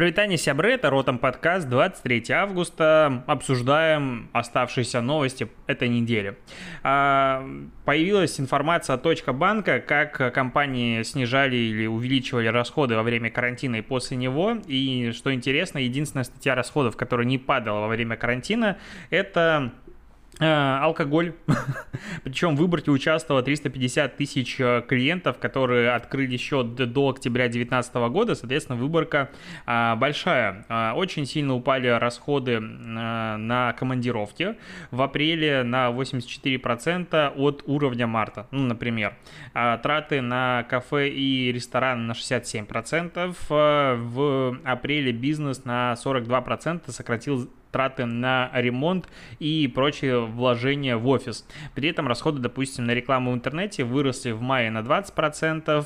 Привитание, 0.00 0.38
сябры, 0.38 0.72
это 0.72 0.88
Ротом 0.88 1.18
подкаст, 1.18 1.68
23 1.68 2.30
августа. 2.30 3.22
Обсуждаем 3.26 4.30
оставшиеся 4.32 5.02
новости 5.02 5.46
этой 5.66 5.90
недели. 5.90 6.38
А, 6.82 7.46
появилась 7.84 8.40
информация 8.40 8.94
от 8.94 9.02
Точка 9.02 9.34
банка, 9.34 9.78
как 9.78 10.32
компании 10.32 11.02
снижали 11.02 11.54
или 11.54 11.84
увеличивали 11.84 12.46
расходы 12.46 12.96
во 12.96 13.02
время 13.02 13.30
карантина 13.30 13.76
и 13.76 13.82
после 13.82 14.16
него. 14.16 14.56
И 14.66 15.12
что 15.12 15.34
интересно, 15.34 15.76
единственная 15.76 16.24
статья 16.24 16.54
расходов, 16.54 16.96
которая 16.96 17.26
не 17.26 17.36
падала 17.36 17.80
во 17.80 17.88
время 17.88 18.16
карантина, 18.16 18.78
это 19.10 19.70
алкоголь. 20.40 21.34
Причем 22.24 22.56
в 22.56 22.60
выборке 22.60 22.90
участвовало 22.90 23.42
350 23.42 24.16
тысяч 24.16 24.56
э, 24.58 24.82
клиентов, 24.86 25.38
которые 25.38 25.92
открыли 25.92 26.36
счет 26.36 26.74
до 26.74 27.10
октября 27.10 27.44
2019 27.44 27.94
года. 28.10 28.34
Соответственно, 28.34 28.78
выборка 28.78 29.30
а, 29.66 29.96
большая. 29.96 30.64
А, 30.68 30.94
очень 30.94 31.26
сильно 31.26 31.54
упали 31.54 31.88
расходы 31.88 32.60
а, 32.60 33.36
на 33.36 33.72
командировки. 33.74 34.56
В 34.90 35.02
апреле 35.02 35.62
на 35.62 35.90
84% 35.90 37.32
от 37.36 37.62
уровня 37.66 38.06
марта. 38.06 38.46
Ну, 38.50 38.62
например, 38.62 39.16
а, 39.54 39.78
траты 39.78 40.20
на 40.20 40.64
кафе 40.68 41.08
и 41.08 41.52
ресторан 41.52 42.06
на 42.06 42.12
67%. 42.12 43.36
А, 43.50 43.96
в 43.96 44.58
апреле 44.64 45.12
бизнес 45.12 45.64
на 45.64 45.94
42% 45.94 46.90
сократил 46.90 47.50
траты 47.70 48.04
на 48.04 48.50
ремонт 48.54 49.08
и 49.38 49.66
прочие 49.68 50.20
вложения 50.20 50.96
в 50.96 51.06
офис. 51.08 51.46
При 51.74 51.88
этом 51.88 52.08
расходы, 52.08 52.40
допустим, 52.40 52.86
на 52.86 52.92
рекламу 52.92 53.32
в 53.32 53.34
интернете 53.34 53.84
выросли 53.84 54.30
в 54.32 54.40
мае 54.40 54.70
на 54.70 54.80
20%, 54.80 55.70
Э, 55.70 55.84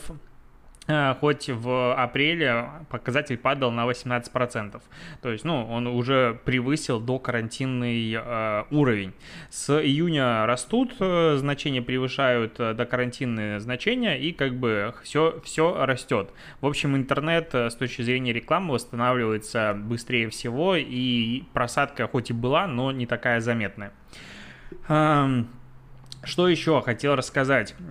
хоть 1.20 1.48
в 1.48 1.94
апреле 1.94 2.68
показатель 2.90 3.38
падал 3.38 3.70
на 3.70 3.86
18%. 3.86 4.82
То 5.22 5.32
есть, 5.32 5.44
ну, 5.44 5.66
он 5.66 5.86
уже 5.86 6.38
превысил 6.44 7.00
до 7.00 7.18
карантинный 7.18 8.12
э, 8.12 8.64
уровень. 8.70 9.14
С 9.50 9.70
июня 9.80 10.46
растут, 10.46 10.94
э, 11.00 11.36
значения 11.38 11.80
превышают 11.80 12.60
э, 12.60 12.74
до 12.74 12.84
карантинные 12.84 13.60
значения, 13.60 14.18
и 14.20 14.32
как 14.32 14.54
бы 14.56 14.94
все, 15.02 15.40
все 15.44 15.84
растет. 15.86 16.30
В 16.60 16.66
общем, 16.66 16.96
интернет 16.96 17.54
э, 17.54 17.70
с 17.70 17.74
точки 17.74 18.02
зрения 18.02 18.32
рекламы 18.32 18.74
восстанавливается 18.74 19.74
быстрее 19.74 20.28
всего, 20.28 20.76
и 20.76 21.44
просадка 21.52 22.06
хоть 22.08 22.30
и 22.30 22.32
была, 22.34 22.66
но 22.66 22.92
не 22.92 23.06
такая 23.06 23.40
заметная. 23.40 23.92
Эм, 24.88 25.48
что 26.22 26.48
еще 26.48 26.80
хотел 26.82 27.14
рассказать? 27.14 27.74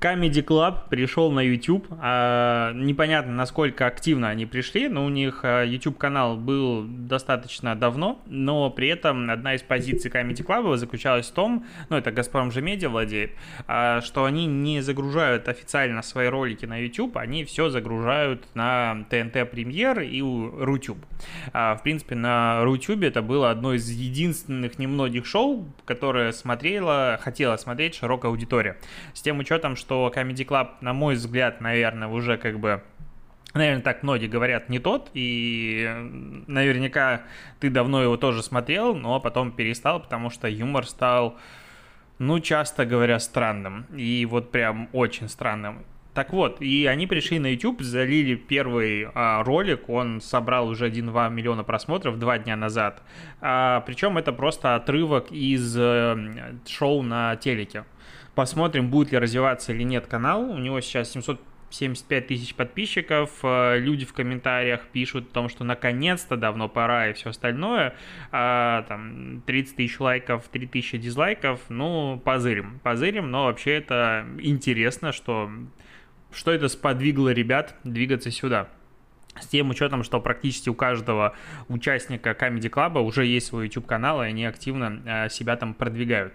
Comedy 0.00 0.44
Club 0.44 0.88
пришел 0.90 1.32
на 1.32 1.40
YouTube. 1.40 1.88
А, 2.00 2.72
непонятно, 2.72 3.32
насколько 3.32 3.86
активно 3.86 4.28
они 4.28 4.46
пришли, 4.46 4.88
но 4.88 5.04
у 5.04 5.08
них 5.08 5.40
а, 5.42 5.64
YouTube-канал 5.64 6.36
был 6.36 6.84
достаточно 6.86 7.74
давно, 7.74 8.22
но 8.26 8.70
при 8.70 8.88
этом 8.88 9.28
одна 9.28 9.56
из 9.56 9.62
позиций 9.62 10.08
Comedy 10.08 10.46
Club 10.46 10.76
заключалась 10.76 11.28
в 11.28 11.32
том, 11.32 11.66
ну 11.88 11.96
это 11.96 12.12
Газпром 12.12 12.52
же 12.52 12.62
медиа 12.62 12.90
владеет, 12.90 13.32
а, 13.66 14.00
что 14.00 14.24
они 14.24 14.46
не 14.46 14.82
загружают 14.82 15.48
официально 15.48 16.02
свои 16.02 16.28
ролики 16.28 16.64
на 16.64 16.78
YouTube, 16.78 17.16
они 17.16 17.44
все 17.44 17.68
загружают 17.68 18.46
на 18.54 19.04
ТНТ 19.10 19.50
Премьер 19.50 20.00
и 20.00 20.22
Рутюб. 20.22 20.98
В 21.52 21.80
принципе, 21.82 22.14
на 22.14 22.62
Рутюбе 22.62 23.08
это 23.08 23.22
было 23.22 23.50
одно 23.50 23.74
из 23.74 23.90
единственных 23.90 24.78
немногих 24.78 25.26
шоу, 25.26 25.66
которое 25.84 26.30
смотрела, 26.32 27.18
хотела 27.20 27.56
смотреть 27.56 27.96
широкая 27.96 28.30
аудитория. 28.30 28.78
С 29.12 29.22
тем 29.22 29.40
учетом, 29.40 29.74
что 29.74 29.87
что 29.88 30.12
Comedy 30.14 30.46
Club, 30.46 30.68
на 30.82 30.92
мой 30.92 31.14
взгляд, 31.14 31.62
наверное, 31.62 32.08
уже 32.08 32.36
как 32.36 32.60
бы 32.60 32.82
Наверное, 33.54 33.82
так 33.82 34.02
многие 34.02 34.26
говорят 34.26 34.68
не 34.68 34.78
тот, 34.78 35.10
и 35.14 35.88
наверняка 36.46 37.22
ты 37.60 37.70
давно 37.70 38.02
его 38.02 38.18
тоже 38.18 38.42
смотрел, 38.42 38.94
но 38.94 39.18
потом 39.20 39.52
перестал, 39.52 40.00
потому 40.00 40.28
что 40.28 40.48
юмор 40.48 40.86
стал, 40.86 41.38
ну, 42.18 42.40
часто 42.40 42.84
говоря, 42.84 43.18
странным. 43.18 43.86
И 43.96 44.26
вот 44.26 44.50
прям 44.50 44.90
очень 44.92 45.30
странным. 45.30 45.86
Так 46.12 46.34
вот, 46.34 46.60
и 46.60 46.84
они 46.84 47.06
пришли 47.06 47.38
на 47.38 47.46
YouTube, 47.46 47.80
залили 47.80 48.34
первый 48.34 49.08
а, 49.14 49.42
ролик, 49.42 49.88
он 49.88 50.20
собрал 50.20 50.68
уже 50.68 50.90
1-2 50.90 51.30
миллиона 51.30 51.64
просмотров 51.64 52.18
два 52.18 52.38
дня 52.38 52.54
назад. 52.54 53.02
А, 53.40 53.80
причем 53.86 54.18
это 54.18 54.32
просто 54.34 54.74
отрывок 54.74 55.32
из 55.32 55.74
а, 55.78 56.18
шоу 56.66 57.02
на 57.02 57.36
телеке. 57.36 57.84
Посмотрим, 58.38 58.88
будет 58.88 59.10
ли 59.10 59.18
развиваться 59.18 59.72
или 59.72 59.82
нет 59.82 60.06
канал. 60.06 60.48
У 60.48 60.58
него 60.58 60.80
сейчас 60.80 61.10
775 61.10 62.28
тысяч 62.28 62.54
подписчиков. 62.54 63.32
Э, 63.42 63.76
люди 63.80 64.06
в 64.06 64.12
комментариях 64.12 64.82
пишут 64.92 65.30
о 65.30 65.34
том, 65.34 65.48
что 65.48 65.64
наконец-то 65.64 66.36
давно 66.36 66.68
пора 66.68 67.08
и 67.08 67.14
все 67.14 67.30
остальное. 67.30 67.96
А, 68.30 68.82
там 68.82 69.42
30 69.44 69.74
тысяч 69.74 69.98
лайков, 69.98 70.46
3 70.52 70.68
тысячи 70.68 70.98
дизлайков. 70.98 71.62
Ну, 71.68 72.22
позырим. 72.24 72.78
Позырим, 72.84 73.28
но 73.28 73.46
вообще 73.46 73.72
это 73.72 74.24
интересно, 74.38 75.10
что, 75.10 75.50
что 76.30 76.52
это 76.52 76.68
сподвигло 76.68 77.30
ребят 77.30 77.74
двигаться 77.82 78.30
сюда. 78.30 78.68
С 79.40 79.48
тем 79.48 79.70
учетом, 79.70 80.04
что 80.04 80.20
практически 80.20 80.68
у 80.68 80.74
каждого 80.74 81.34
участника 81.66 82.36
Comedy 82.40 82.70
Club 82.70 83.00
уже 83.00 83.26
есть 83.26 83.48
свой 83.48 83.64
YouTube 83.64 83.86
канал, 83.86 84.22
и 84.22 84.26
они 84.26 84.44
активно 84.44 85.02
э, 85.04 85.28
себя 85.28 85.56
там 85.56 85.74
продвигают. 85.74 86.32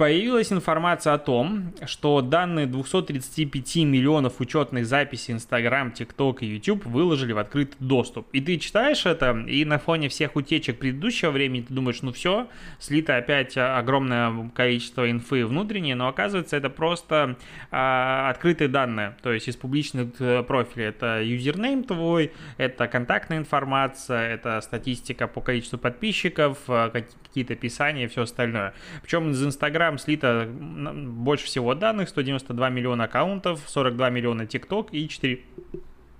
Появилась 0.00 0.50
информация 0.50 1.12
о 1.12 1.18
том, 1.18 1.74
что 1.84 2.22
данные 2.22 2.64
235 2.66 3.84
миллионов 3.84 4.40
учетных 4.40 4.86
записей 4.86 5.34
Instagram, 5.34 5.88
TikTok 5.88 6.38
и 6.40 6.46
YouTube 6.46 6.86
выложили 6.86 7.32
в 7.32 7.38
открытый 7.38 7.76
доступ. 7.80 8.26
И 8.32 8.40
ты 8.40 8.56
читаешь 8.56 9.04
это, 9.04 9.32
и 9.46 9.62
на 9.66 9.78
фоне 9.78 10.08
всех 10.08 10.36
утечек 10.36 10.78
предыдущего 10.78 11.30
времени 11.30 11.64
ты 11.68 11.74
думаешь, 11.74 12.00
ну 12.00 12.12
все, 12.12 12.48
слито 12.78 13.18
опять 13.18 13.58
огромное 13.58 14.48
количество 14.54 15.10
инфы 15.10 15.44
внутренней, 15.44 15.92
но 15.92 16.08
оказывается 16.08 16.56
это 16.56 16.70
просто 16.70 17.36
а, 17.70 18.30
открытые 18.30 18.68
данные, 18.68 19.18
то 19.20 19.30
есть 19.30 19.48
из 19.48 19.56
публичных 19.56 20.18
э, 20.18 20.42
профилей. 20.44 20.86
Это 20.86 21.22
юзернейм 21.22 21.84
твой, 21.84 22.32
это 22.56 22.88
контактная 22.88 23.36
информация, 23.36 24.32
это 24.32 24.62
статистика 24.62 25.26
по 25.26 25.42
количеству 25.42 25.78
подписчиков, 25.78 26.56
э, 26.68 26.88
какие-то 26.88 27.52
описания 27.52 28.04
и 28.04 28.08
все 28.08 28.22
остальное. 28.22 28.72
Причем 29.02 29.32
из 29.32 29.44
Instagram 29.44 29.89
Telegram 29.90 29.98
слито 29.98 30.48
больше 30.48 31.46
всего 31.46 31.74
данных, 31.74 32.08
192 32.08 32.68
миллиона 32.70 33.04
аккаунтов, 33.04 33.60
42 33.66 34.10
миллиона 34.10 34.42
TikTok 34.42 34.88
и 34.92 35.08
4 35.08 35.40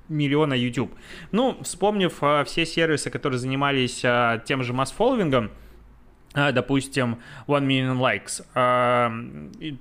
миллиона 0.09 0.55
YouTube. 0.55 0.93
Ну, 1.31 1.57
вспомнив 1.63 2.17
а, 2.21 2.45
все 2.45 2.67
сервисы, 2.67 3.11
которые 3.11 3.39
занимались 3.39 4.03
а, 4.05 4.39
тем 4.39 4.63
же 4.65 4.73
масс-фолловингом, 4.73 5.51
допустим, 6.33 7.19
One 7.49 7.67
Million 7.67 7.99
Likes. 7.99 8.45
А, 8.55 9.13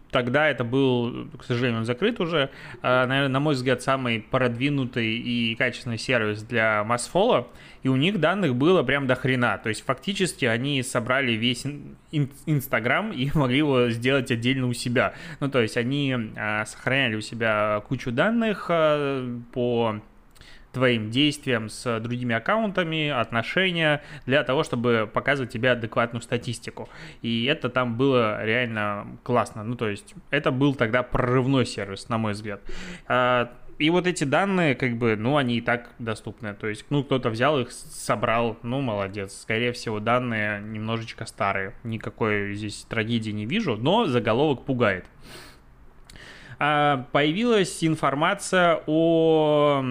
тогда 0.09 0.49
это 0.49 0.63
был, 0.63 1.29
к 1.37 1.43
сожалению, 1.43 1.83
закрыт 1.83 2.19
уже. 2.19 2.49
А, 2.81 3.05
наверное, 3.05 3.29
на 3.33 3.39
мой 3.39 3.53
взгляд, 3.53 3.83
самый 3.83 4.19
продвинутый 4.19 5.17
и 5.17 5.55
качественный 5.55 5.99
сервис 5.99 6.41
для 6.41 6.83
масс-фолла. 6.83 7.47
И 7.83 7.87
у 7.87 7.95
них 7.95 8.19
данных 8.19 8.55
было 8.55 8.81
прям 8.81 9.05
до 9.05 9.15
хрена. 9.15 9.59
То 9.59 9.69
есть, 9.69 9.85
фактически, 9.85 10.45
они 10.45 10.81
собрали 10.81 11.33
весь 11.33 11.65
Инстаграм 12.45 13.11
и 13.11 13.29
могли 13.35 13.59
его 13.59 13.89
сделать 13.89 14.31
отдельно 14.31 14.67
у 14.67 14.73
себя. 14.73 15.13
Ну, 15.39 15.49
то 15.49 15.61
есть, 15.61 15.77
они 15.77 16.15
сохраняли 16.65 17.15
у 17.15 17.21
себя 17.21 17.83
кучу 17.87 18.11
данных 18.11 18.67
по 19.53 20.01
твоим 20.71 21.09
действиям 21.09 21.69
с 21.69 21.99
другими 21.99 22.35
аккаунтами, 22.35 23.09
отношения, 23.09 24.03
для 24.25 24.43
того, 24.43 24.63
чтобы 24.63 25.09
показывать 25.11 25.51
тебе 25.51 25.71
адекватную 25.71 26.21
статистику. 26.21 26.89
И 27.21 27.45
это 27.45 27.69
там 27.69 27.97
было 27.97 28.43
реально 28.43 29.07
классно. 29.23 29.63
Ну, 29.63 29.75
то 29.75 29.87
есть, 29.87 30.13
это 30.29 30.51
был 30.51 30.75
тогда 30.75 31.03
прорывной 31.03 31.65
сервис, 31.65 32.09
на 32.09 32.17
мой 32.17 32.33
взгляд. 32.33 32.61
А, 33.07 33.51
и 33.79 33.89
вот 33.89 34.07
эти 34.07 34.25
данные, 34.25 34.75
как 34.75 34.97
бы, 34.97 35.15
ну, 35.15 35.37
они 35.37 35.57
и 35.57 35.61
так 35.61 35.89
доступны. 35.99 36.53
То 36.53 36.67
есть, 36.67 36.85
ну, 36.89 37.01
кто-то 37.01 37.29
взял 37.29 37.57
их, 37.59 37.71
собрал, 37.71 38.57
ну, 38.61 38.81
молодец. 38.81 39.33
Скорее 39.41 39.71
всего, 39.71 40.01
данные 40.01 40.61
немножечко 40.61 41.25
старые. 41.25 41.73
Никакой 41.83 42.55
здесь 42.55 42.85
трагедии 42.89 43.31
не 43.31 43.45
вижу, 43.45 43.77
но 43.77 44.05
заголовок 44.05 44.65
пугает. 44.65 45.05
А, 46.59 47.05
появилась 47.11 47.83
информация 47.83 48.81
о 48.85 49.83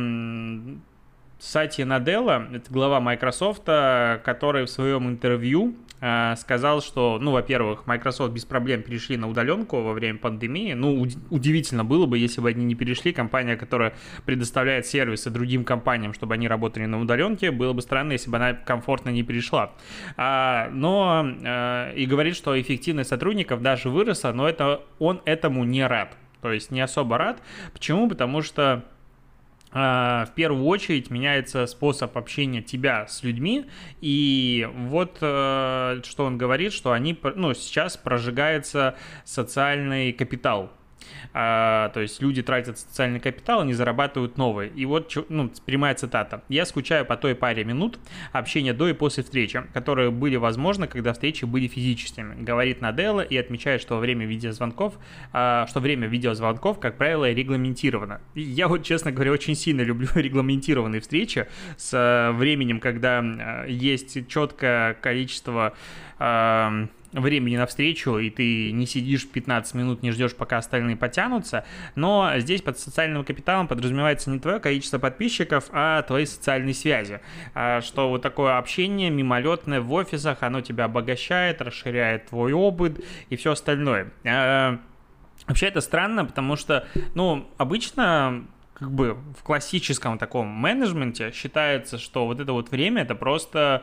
Сати 1.38 1.84
Наделла, 1.84 2.46
это 2.52 2.70
глава 2.70 3.00
Microsoft, 3.00 3.64
который 3.64 4.66
в 4.66 4.70
своем 4.70 5.08
интервью 5.08 5.74
Э, 6.00 6.36
сказал, 6.36 6.80
что, 6.80 7.18
ну, 7.20 7.32
во-первых, 7.32 7.86
Microsoft 7.86 8.32
без 8.32 8.44
проблем 8.44 8.82
перешли 8.82 9.16
на 9.16 9.28
удаленку 9.28 9.80
во 9.80 9.92
время 9.92 10.18
пандемии. 10.18 10.72
Ну, 10.74 11.06
удивительно 11.30 11.84
было 11.84 12.06
бы, 12.06 12.18
если 12.18 12.40
бы 12.40 12.50
они 12.50 12.64
не 12.64 12.74
перешли. 12.74 13.12
Компания, 13.12 13.56
которая 13.56 13.94
предоставляет 14.24 14.86
сервисы 14.86 15.30
другим 15.30 15.64
компаниям, 15.64 16.14
чтобы 16.14 16.34
они 16.34 16.46
работали 16.46 16.86
на 16.86 17.00
удаленке, 17.00 17.50
было 17.50 17.72
бы 17.72 17.82
странно, 17.82 18.12
если 18.12 18.30
бы 18.30 18.36
она 18.36 18.52
комфортно 18.52 19.10
не 19.10 19.22
перешла. 19.22 19.72
А, 20.16 20.68
но 20.70 21.26
а, 21.44 21.92
и 21.92 22.06
говорит, 22.06 22.36
что 22.36 22.60
эффективность 22.60 23.10
сотрудников 23.10 23.62
даже 23.62 23.90
выросла, 23.90 24.32
но 24.32 24.48
это 24.48 24.82
он 24.98 25.20
этому 25.24 25.64
не 25.64 25.84
рад. 25.84 26.16
То 26.42 26.52
есть 26.52 26.70
не 26.70 26.80
особо 26.80 27.18
рад. 27.18 27.42
Почему? 27.72 28.08
Потому 28.08 28.42
что 28.42 28.84
а, 29.70 30.24
в 30.26 30.34
первую 30.34 30.64
очередь 30.64 31.10
меняется 31.10 31.66
способ 31.66 32.16
общения 32.16 32.62
тебя 32.62 33.06
с 33.06 33.22
людьми, 33.22 33.66
и 34.00 34.66
вот 34.74 35.18
э, 35.20 36.00
что 36.04 36.24
он 36.24 36.38
говорит, 36.38 36.72
что 36.72 36.92
они, 36.92 37.18
ну, 37.34 37.52
сейчас 37.52 37.98
прожигается 37.98 38.96
социальный 39.24 40.12
капитал 40.12 40.72
а, 41.32 41.90
то 41.90 42.00
есть 42.00 42.20
люди 42.22 42.42
тратят 42.42 42.78
социальный 42.78 43.20
капитал, 43.20 43.60
они 43.60 43.74
зарабатывают 43.74 44.36
новые. 44.36 44.70
И 44.70 44.84
вот 44.84 45.12
ну, 45.28 45.50
прямая 45.64 45.94
цитата. 45.94 46.42
«Я 46.48 46.64
скучаю 46.64 47.04
по 47.04 47.16
той 47.16 47.34
паре 47.34 47.64
минут 47.64 47.98
общения 48.32 48.72
до 48.72 48.88
и 48.88 48.92
после 48.92 49.22
встречи, 49.22 49.62
которые 49.74 50.10
были 50.10 50.36
возможны, 50.36 50.86
когда 50.86 51.12
встречи 51.12 51.44
были 51.44 51.66
физическими», 51.66 52.42
говорит 52.42 52.80
Наделла 52.80 53.20
и 53.20 53.36
отмечает, 53.36 53.80
что 53.80 53.98
время 53.98 54.26
видеозвонков, 54.26 54.94
а, 55.32 55.66
что 55.68 55.80
время 55.80 56.06
видеозвонков, 56.08 56.80
как 56.80 56.96
правило, 56.96 57.30
регламентировано. 57.30 58.20
И 58.34 58.42
я 58.42 58.68
вот, 58.68 58.82
честно 58.82 59.12
говоря, 59.12 59.32
очень 59.32 59.54
сильно 59.54 59.82
люблю 59.82 60.08
регламентированные 60.14 61.00
встречи 61.00 61.46
с 61.76 61.92
а, 61.94 62.32
временем, 62.32 62.80
когда 62.80 63.20
а, 63.20 63.66
есть 63.66 64.28
четкое 64.28 64.94
количество 64.94 65.74
а, 66.18 66.88
времени 67.12 67.56
на 67.56 67.66
встречу, 67.66 68.18
и 68.18 68.30
ты 68.30 68.72
не 68.72 68.86
сидишь 68.86 69.28
15 69.28 69.74
минут, 69.74 70.02
не 70.02 70.10
ждешь, 70.10 70.34
пока 70.34 70.58
остальные 70.58 70.96
потянутся. 70.96 71.64
Но 71.94 72.32
здесь 72.36 72.62
под 72.62 72.78
социальным 72.78 73.24
капиталом 73.24 73.66
подразумевается 73.66 74.30
не 74.30 74.38
твое 74.38 74.60
количество 74.60 74.98
подписчиков, 74.98 75.66
а 75.72 76.02
твои 76.02 76.26
социальные 76.26 76.74
связи. 76.74 77.20
А 77.54 77.80
что 77.80 78.08
вот 78.10 78.22
такое 78.22 78.58
общение 78.58 79.10
мимолетное 79.10 79.80
в 79.80 79.92
офисах, 79.92 80.42
оно 80.42 80.60
тебя 80.60 80.84
обогащает, 80.84 81.62
расширяет 81.62 82.26
твой 82.26 82.52
опыт 82.52 83.04
и 83.30 83.36
все 83.36 83.52
остальное. 83.52 84.12
А, 84.26 84.78
вообще 85.46 85.66
это 85.66 85.80
странно, 85.80 86.24
потому 86.24 86.56
что, 86.56 86.86
ну, 87.14 87.48
обычно 87.56 88.44
как 88.74 88.92
бы 88.92 89.18
в 89.36 89.42
классическом 89.42 90.18
таком 90.18 90.46
менеджменте 90.46 91.32
считается, 91.32 91.98
что 91.98 92.26
вот 92.26 92.38
это 92.38 92.52
вот 92.52 92.70
время 92.70 93.02
это 93.02 93.16
просто 93.16 93.82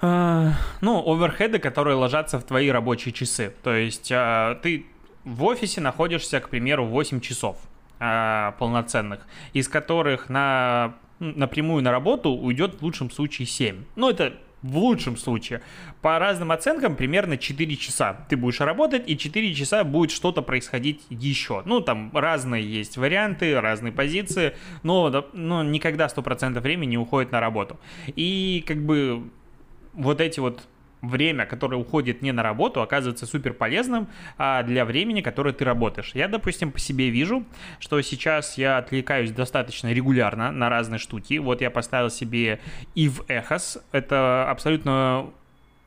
ну, 0.00 1.02
оверхеды, 1.06 1.58
которые 1.58 1.96
ложатся 1.96 2.38
в 2.38 2.44
твои 2.44 2.68
рабочие 2.68 3.12
часы. 3.12 3.54
То 3.62 3.74
есть 3.74 4.10
а, 4.12 4.56
ты 4.56 4.86
в 5.24 5.44
офисе 5.44 5.80
находишься, 5.80 6.40
к 6.40 6.48
примеру, 6.48 6.84
8 6.84 7.20
часов 7.20 7.56
а, 7.98 8.52
полноценных, 8.58 9.26
из 9.52 9.68
которых 9.68 10.28
на 10.28 10.94
напрямую 11.18 11.82
на 11.82 11.92
работу 11.92 12.30
уйдет 12.30 12.80
в 12.80 12.82
лучшем 12.82 13.10
случае 13.10 13.46
7. 13.46 13.84
Ну, 13.96 14.10
это 14.10 14.34
в 14.62 14.76
лучшем 14.78 15.16
случае. 15.16 15.62
По 16.02 16.18
разным 16.18 16.52
оценкам 16.52 16.96
примерно 16.96 17.38
4 17.38 17.76
часа 17.76 18.26
ты 18.28 18.36
будешь 18.36 18.60
работать, 18.60 19.04
и 19.08 19.16
4 19.16 19.54
часа 19.54 19.84
будет 19.84 20.10
что-то 20.10 20.42
происходить 20.42 21.02
еще. 21.08 21.62
Ну, 21.64 21.80
там 21.80 22.10
разные 22.12 22.64
есть 22.64 22.96
варианты, 22.96 23.58
разные 23.60 23.92
позиции, 23.92 24.54
но, 24.82 25.26
но 25.32 25.62
никогда 25.62 26.06
100% 26.06 26.60
времени 26.60 26.90
не 26.90 26.98
уходит 26.98 27.32
на 27.32 27.40
работу. 27.40 27.78
И 28.14 28.64
как 28.66 28.84
бы 28.84 29.30
вот 29.96 30.20
эти 30.20 30.40
вот 30.40 30.62
время, 31.02 31.46
которое 31.46 31.76
уходит 31.76 32.22
не 32.22 32.32
на 32.32 32.42
работу, 32.42 32.80
оказывается 32.80 33.26
супер 33.26 33.52
полезным 33.52 34.08
а, 34.38 34.62
для 34.62 34.84
времени, 34.84 35.20
которое 35.20 35.52
ты 35.52 35.64
работаешь. 35.64 36.12
Я, 36.14 36.28
допустим, 36.28 36.72
по 36.72 36.78
себе 36.78 37.10
вижу, 37.10 37.44
что 37.78 38.00
сейчас 38.02 38.58
я 38.58 38.78
отвлекаюсь 38.78 39.30
достаточно 39.30 39.92
регулярно 39.92 40.52
на 40.52 40.68
разные 40.68 40.98
штуки. 40.98 41.38
Вот 41.38 41.60
я 41.60 41.70
поставил 41.70 42.10
себе 42.10 42.60
Eve 42.94 43.26
Echos. 43.28 43.80
Это 43.92 44.50
абсолютно 44.50 45.30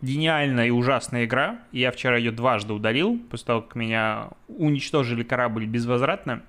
гениальная 0.01 0.67
и 0.67 0.71
ужасная 0.71 1.25
игра. 1.25 1.59
Я 1.71 1.91
вчера 1.91 2.17
ее 2.17 2.31
дважды 2.31 2.73
удалил, 2.73 3.19
после 3.29 3.45
того, 3.47 3.61
как 3.61 3.75
меня 3.75 4.29
уничтожили 4.47 5.23
корабль 5.23 5.65
безвозвратно, 5.65 6.43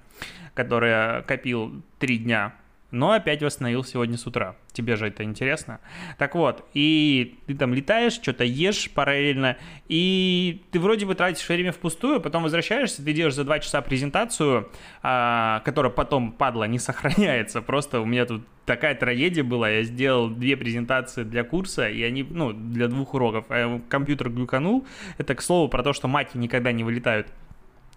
который 0.54 0.90
я 0.90 1.24
копил 1.26 1.82
три 1.98 2.18
дня 2.18 2.54
но 2.90 3.12
опять 3.12 3.42
восстановил 3.42 3.84
сегодня 3.84 4.16
с 4.16 4.26
утра. 4.26 4.56
Тебе 4.72 4.96
же 4.96 5.06
это 5.08 5.22
интересно. 5.22 5.80
Так 6.18 6.34
вот, 6.34 6.64
и 6.74 7.38
ты 7.46 7.54
там 7.54 7.74
летаешь, 7.74 8.14
что-то 8.14 8.44
ешь 8.44 8.90
параллельно, 8.90 9.56
и 9.88 10.62
ты 10.70 10.80
вроде 10.80 11.06
бы 11.06 11.14
тратишь 11.14 11.48
время 11.48 11.72
впустую, 11.72 12.20
потом 12.20 12.42
возвращаешься, 12.42 13.04
ты 13.04 13.12
делаешь 13.12 13.34
за 13.34 13.44
два 13.44 13.58
часа 13.58 13.80
презентацию, 13.82 14.70
а, 15.02 15.60
которая 15.64 15.92
потом, 15.92 16.32
падла, 16.32 16.64
не 16.64 16.78
сохраняется. 16.78 17.62
Просто 17.62 18.00
у 18.00 18.06
меня 18.06 18.26
тут 18.26 18.42
такая 18.66 18.94
трагедия 18.94 19.42
была. 19.42 19.68
Я 19.68 19.82
сделал 19.82 20.28
две 20.28 20.56
презентации 20.56 21.24
для 21.24 21.44
курса, 21.44 21.88
и 21.88 22.02
они, 22.02 22.22
ну, 22.22 22.52
для 22.52 22.88
двух 22.88 23.14
уроков. 23.14 23.46
А 23.48 23.80
компьютер 23.88 24.30
глюканул. 24.30 24.86
Это, 25.18 25.34
к 25.34 25.42
слову, 25.42 25.68
про 25.68 25.82
то, 25.82 25.92
что 25.92 26.08
маки 26.08 26.36
никогда 26.36 26.72
не 26.72 26.84
вылетают 26.84 27.26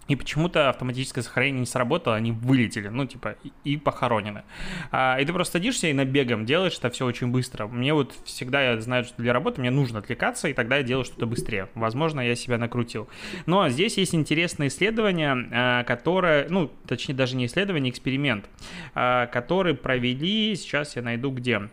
и 0.08 0.16
почему-то 0.16 0.68
автоматическое 0.68 1.22
сохранение 1.24 1.60
не 1.60 1.66
сработало, 1.66 2.16
они 2.16 2.32
вылетели, 2.32 2.88
ну, 2.88 3.06
типа, 3.06 3.36
и, 3.64 3.76
похоронены. 3.76 4.42
А, 4.90 5.18
и 5.20 5.24
ты 5.24 5.32
просто 5.32 5.54
садишься 5.54 5.88
и 5.88 5.92
набегом 5.92 6.44
делаешь 6.44 6.76
это 6.78 6.90
все 6.90 7.06
очень 7.06 7.28
быстро. 7.28 7.66
Мне 7.66 7.94
вот 7.94 8.14
всегда, 8.24 8.62
я 8.62 8.80
знаю, 8.80 9.04
что 9.04 9.20
для 9.22 9.32
работы 9.32 9.60
мне 9.60 9.70
нужно 9.70 10.00
отвлекаться, 10.00 10.48
и 10.48 10.52
тогда 10.52 10.78
я 10.78 10.82
делаю 10.82 11.04
что-то 11.04 11.26
быстрее. 11.26 11.68
Возможно, 11.74 12.20
я 12.20 12.34
себя 12.34 12.58
накрутил. 12.58 13.08
Но 13.46 13.68
здесь 13.68 13.96
есть 13.96 14.14
интересное 14.14 14.68
исследование, 14.68 15.48
а, 15.52 15.84
которое, 15.84 16.46
ну, 16.48 16.70
точнее, 16.86 17.14
даже 17.14 17.36
не 17.36 17.46
исследование, 17.46 17.90
эксперимент, 17.90 18.46
а, 18.94 19.26
который 19.26 19.74
провели, 19.74 20.54
сейчас 20.56 20.96
я 20.96 21.02
найду 21.02 21.30
где, 21.30 21.56
а, 21.56 21.68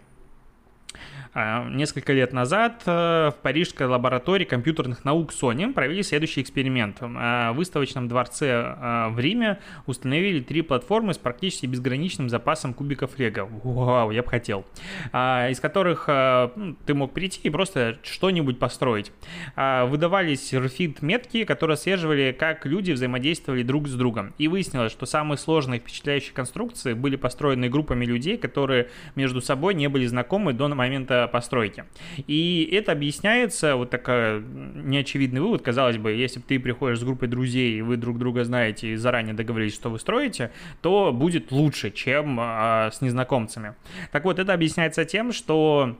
несколько 1.33 2.11
лет 2.11 2.33
назад 2.33 2.83
э, 2.85 3.31
в 3.31 3.35
парижской 3.41 3.87
лаборатории 3.87 4.43
компьютерных 4.43 5.05
наук 5.05 5.31
Sony 5.31 5.71
провели 5.71 6.03
следующий 6.03 6.41
эксперимент. 6.41 6.97
А, 7.01 7.53
в 7.53 7.55
выставочном 7.55 8.09
дворце 8.09 8.51
а, 8.51 9.09
в 9.09 9.19
Риме 9.19 9.59
установили 9.85 10.41
три 10.41 10.61
платформы 10.61 11.13
с 11.13 11.17
практически 11.17 11.67
безграничным 11.67 12.29
запасом 12.29 12.73
кубиков 12.73 13.17
лего. 13.17 13.47
Вау, 13.63 14.11
я 14.11 14.23
бы 14.23 14.29
хотел. 14.29 14.65
Из 15.13 15.59
которых 15.59 16.07
ну, 16.07 16.75
ты 16.85 16.93
мог 16.93 17.13
прийти 17.13 17.39
и 17.43 17.49
просто 17.49 17.97
что-нибудь 18.03 18.59
построить. 18.59 19.11
Выдавались 19.55 20.53
рфид-метки, 20.53 21.45
которые 21.45 21.75
отслеживали, 21.75 22.35
как 22.37 22.65
люди 22.65 22.91
взаимодействовали 22.91 23.63
друг 23.63 23.87
с 23.87 23.93
другом. 23.93 24.33
И 24.37 24.47
выяснилось, 24.47 24.91
что 24.91 25.05
самые 25.05 25.37
сложные 25.37 25.79
впечатляющие 25.79 26.33
конструкции 26.33 26.93
были 26.93 27.15
построены 27.15 27.69
группами 27.69 28.05
людей, 28.05 28.37
которые 28.37 28.89
между 29.15 29.41
собой 29.41 29.73
не 29.73 29.87
были 29.87 30.05
знакомы 30.05 30.53
до 30.53 30.67
момента 30.67 31.20
постройки. 31.27 31.85
И 32.27 32.69
это 32.71 32.91
объясняется, 32.91 33.75
вот 33.75 33.89
такой 33.89 34.41
неочевидный 34.41 35.41
вывод, 35.41 35.61
казалось 35.61 35.97
бы, 35.97 36.11
если 36.11 36.39
ты 36.39 36.59
приходишь 36.59 36.99
с 36.99 37.03
группой 37.03 37.27
друзей, 37.27 37.77
и 37.77 37.81
вы 37.81 37.97
друг 37.97 38.17
друга 38.17 38.43
знаете 38.43 38.89
и 38.89 38.95
заранее 38.95 39.33
договорились, 39.33 39.75
что 39.75 39.89
вы 39.89 39.99
строите, 39.99 40.51
то 40.81 41.11
будет 41.11 41.51
лучше, 41.51 41.91
чем 41.91 42.37
а, 42.39 42.89
с 42.91 43.01
незнакомцами. 43.01 43.75
Так 44.11 44.25
вот, 44.25 44.39
это 44.39 44.53
объясняется 44.53 45.05
тем, 45.05 45.31
что 45.31 45.97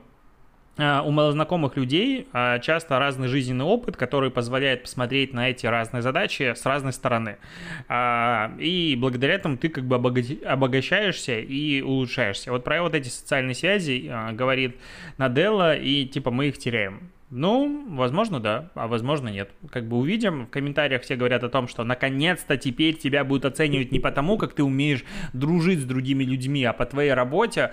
у 0.78 1.10
малознакомых 1.10 1.76
людей 1.76 2.28
а, 2.32 2.58
часто 2.58 2.98
разный 2.98 3.28
жизненный 3.28 3.64
опыт, 3.64 3.96
который 3.96 4.30
позволяет 4.30 4.82
посмотреть 4.82 5.34
на 5.34 5.50
эти 5.50 5.66
разные 5.66 6.02
задачи 6.02 6.54
с 6.56 6.64
разной 6.64 6.94
стороны. 6.94 7.36
А, 7.88 8.52
и 8.58 8.96
благодаря 8.98 9.34
этому 9.34 9.58
ты 9.58 9.68
как 9.68 9.84
бы 9.84 9.96
обогащаешься 9.96 11.38
и 11.38 11.82
улучшаешься. 11.82 12.52
Вот 12.52 12.64
про 12.64 12.82
вот 12.82 12.94
эти 12.94 13.08
социальные 13.08 13.54
связи 13.54 14.10
говорит 14.32 14.76
Наделла, 15.18 15.76
и 15.76 16.06
типа 16.06 16.30
мы 16.30 16.48
их 16.48 16.58
теряем. 16.58 17.10
Ну, 17.34 17.86
возможно, 17.88 18.40
да, 18.40 18.70
а 18.74 18.86
возможно, 18.86 19.28
нет. 19.28 19.50
Как 19.70 19.88
бы 19.88 19.96
увидим. 19.96 20.44
В 20.44 20.50
комментариях 20.50 21.00
все 21.00 21.16
говорят 21.16 21.42
о 21.42 21.48
том, 21.48 21.66
что 21.66 21.82
наконец-то 21.82 22.58
теперь 22.58 22.94
тебя 22.96 23.24
будут 23.24 23.46
оценивать 23.46 23.90
не 23.90 24.00
потому, 24.00 24.36
как 24.36 24.52
ты 24.52 24.62
умеешь 24.62 25.02
дружить 25.32 25.80
с 25.80 25.84
другими 25.84 26.24
людьми, 26.24 26.62
а 26.64 26.74
по 26.74 26.84
твоей 26.84 27.14
работе. 27.14 27.72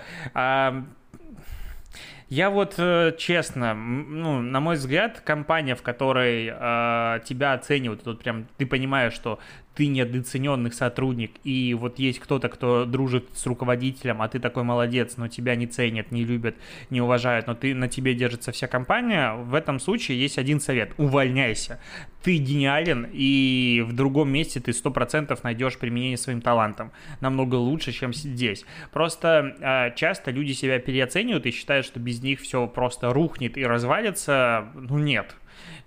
Я 2.30 2.48
вот 2.48 2.74
э, 2.78 3.12
честно, 3.18 3.74
ну, 3.74 4.40
на 4.40 4.60
мой 4.60 4.76
взгляд, 4.76 5.20
компания, 5.20 5.74
в 5.74 5.82
которой 5.82 6.46
э, 6.46 7.20
тебя 7.24 7.54
оценивают, 7.54 8.04
тут 8.04 8.22
прям 8.22 8.46
ты 8.56 8.66
понимаешь, 8.66 9.14
что 9.14 9.40
ты 9.74 9.86
недооцененный 9.86 10.72
сотрудник, 10.72 11.32
и 11.44 11.74
вот 11.74 11.98
есть 11.98 12.18
кто-то, 12.18 12.48
кто 12.48 12.84
дружит 12.84 13.28
с 13.34 13.46
руководителем, 13.46 14.20
а 14.20 14.28
ты 14.28 14.38
такой 14.38 14.62
молодец, 14.62 15.16
но 15.16 15.28
тебя 15.28 15.54
не 15.54 15.66
ценят, 15.66 16.10
не 16.10 16.24
любят, 16.24 16.56
не 16.90 17.00
уважают, 17.00 17.46
но 17.46 17.54
ты 17.54 17.74
на 17.74 17.88
тебе 17.88 18.14
держится 18.14 18.52
вся 18.52 18.66
компания, 18.66 19.34
в 19.34 19.54
этом 19.54 19.78
случае 19.78 20.20
есть 20.20 20.38
один 20.38 20.60
совет– 20.60 20.92
увольняйся. 20.98 21.80
Ты 22.22 22.36
гениален, 22.36 23.08
и 23.10 23.82
в 23.86 23.94
другом 23.94 24.30
месте 24.30 24.60
ты 24.60 24.72
100% 24.72 25.38
найдешь 25.42 25.78
применение 25.78 26.18
своим 26.18 26.42
талантам. 26.42 26.92
Намного 27.20 27.54
лучше, 27.54 27.92
чем 27.92 28.12
здесь. 28.12 28.66
Просто 28.92 29.56
э, 29.58 29.96
часто 29.96 30.30
люди 30.30 30.52
себя 30.52 30.78
переоценивают 30.78 31.46
и 31.46 31.50
считают, 31.50 31.86
что 31.86 31.98
без 31.98 32.22
них 32.22 32.40
все 32.40 32.66
просто 32.66 33.14
рухнет 33.14 33.56
и 33.56 33.64
развалится. 33.64 34.68
Ну 34.74 34.98
нет, 34.98 35.34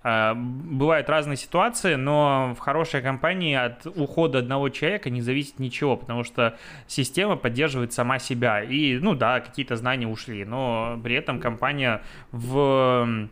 бывают 0.02 1.08
разные 1.08 1.36
ситуации, 1.36 1.94
но 1.94 2.54
в 2.56 2.58
хорошей 2.58 3.00
компании 3.00 3.54
от 3.54 3.86
ухода 3.86 4.38
одного 4.38 4.68
человека 4.68 5.10
не 5.10 5.22
зависит 5.22 5.58
ничего, 5.58 5.96
потому 5.96 6.24
что 6.24 6.56
система 6.86 7.36
поддерживает 7.36 7.92
сама 7.92 8.18
себя. 8.18 8.62
И, 8.62 8.98
ну 8.98 9.14
да, 9.14 9.40
какие-то 9.40 9.76
знания 9.76 10.06
ушли, 10.06 10.44
но 10.44 11.00
при 11.02 11.16
этом 11.16 11.40
компания 11.40 12.02
в 12.32 13.28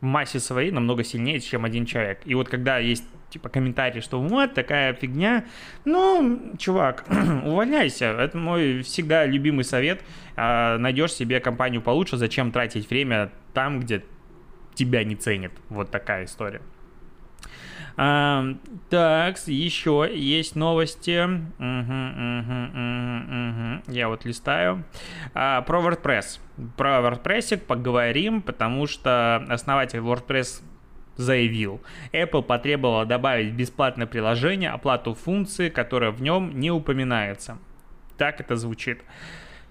массе 0.00 0.40
своей 0.40 0.70
намного 0.70 1.04
сильнее, 1.04 1.40
чем 1.40 1.64
один 1.64 1.86
человек. 1.86 2.20
И 2.24 2.34
вот 2.34 2.48
когда 2.48 2.78
есть 2.78 3.04
типа 3.30 3.48
комментарии, 3.48 4.00
что 4.00 4.20
вот 4.20 4.54
такая 4.54 4.94
фигня, 4.94 5.44
ну, 5.84 6.52
чувак, 6.58 7.04
увольняйся. 7.44 8.06
Это 8.06 8.38
мой 8.38 8.82
всегда 8.82 9.26
любимый 9.26 9.64
совет. 9.64 10.02
А, 10.36 10.78
найдешь 10.78 11.12
себе 11.12 11.40
компанию 11.40 11.82
получше, 11.82 12.16
зачем 12.16 12.52
тратить 12.52 12.88
время 12.88 13.30
там, 13.52 13.80
где 13.80 14.02
тебя 14.76 15.02
не 15.02 15.16
ценит. 15.16 15.52
Вот 15.68 15.90
такая 15.90 16.26
история. 16.26 16.62
А, 17.96 18.44
так, 18.90 19.38
еще 19.46 20.08
есть 20.12 20.54
новости. 20.54 21.24
Угу, 21.24 21.96
угу, 22.36 22.58
угу. 23.48 23.92
Я 23.92 24.08
вот 24.08 24.24
листаю. 24.24 24.84
А, 25.34 25.62
про 25.62 25.80
WordPress. 25.80 26.40
Про 26.76 27.00
WordPress 27.00 27.58
поговорим, 27.58 28.42
потому 28.42 28.86
что 28.86 29.44
основатель 29.48 30.00
WordPress 30.00 30.62
заявил, 31.16 31.80
Apple 32.12 32.42
потребовала 32.42 33.06
добавить 33.06 33.54
бесплатное 33.54 34.06
приложение 34.06 34.70
оплату 34.70 35.14
функции, 35.14 35.70
которая 35.70 36.10
в 36.10 36.20
нем 36.20 36.58
не 36.58 36.70
упоминается. 36.70 37.58
Так 38.18 38.40
это 38.40 38.56
звучит. 38.56 39.02